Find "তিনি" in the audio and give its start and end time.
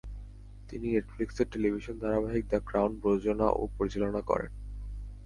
0.69-0.87